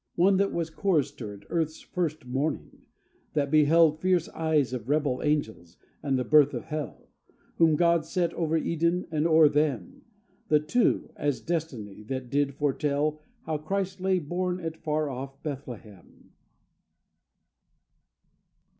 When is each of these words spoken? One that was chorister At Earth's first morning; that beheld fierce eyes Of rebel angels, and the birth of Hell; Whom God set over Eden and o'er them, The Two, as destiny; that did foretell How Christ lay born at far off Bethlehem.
One 0.15 0.37
that 0.37 0.51
was 0.51 0.71
chorister 0.71 1.31
At 1.31 1.45
Earth's 1.51 1.81
first 1.81 2.25
morning; 2.25 2.81
that 3.33 3.51
beheld 3.51 3.99
fierce 3.99 4.27
eyes 4.29 4.73
Of 4.73 4.89
rebel 4.89 5.21
angels, 5.21 5.77
and 6.01 6.17
the 6.17 6.23
birth 6.23 6.55
of 6.55 6.63
Hell; 6.63 7.07
Whom 7.57 7.75
God 7.75 8.03
set 8.03 8.33
over 8.33 8.57
Eden 8.57 9.05
and 9.11 9.27
o'er 9.27 9.47
them, 9.47 10.01
The 10.47 10.59
Two, 10.59 11.11
as 11.15 11.39
destiny; 11.39 12.01
that 12.05 12.31
did 12.31 12.55
foretell 12.55 13.21
How 13.45 13.59
Christ 13.59 14.01
lay 14.01 14.17
born 14.17 14.59
at 14.59 14.75
far 14.75 15.07
off 15.07 15.43
Bethlehem. 15.43 16.31